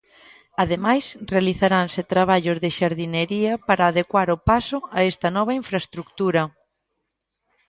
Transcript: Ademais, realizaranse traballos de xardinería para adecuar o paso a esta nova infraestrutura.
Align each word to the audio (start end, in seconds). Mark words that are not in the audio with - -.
Ademais, 0.63 1.05
realizaranse 1.33 2.01
traballos 2.13 2.57
de 2.63 2.69
xardinería 2.77 3.53
para 3.67 3.83
adecuar 3.87 4.27
o 4.35 4.41
paso 4.49 4.77
a 4.97 4.99
esta 5.11 5.27
nova 5.37 5.53
infraestrutura. 5.61 6.41